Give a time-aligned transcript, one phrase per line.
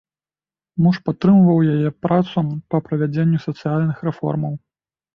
[0.85, 2.39] Муж падтрымліваў яе працу
[2.73, 4.53] па правядзенню сацыяльных рэформаў.